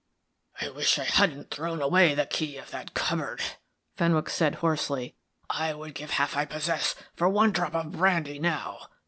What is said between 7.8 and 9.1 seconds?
brandy now.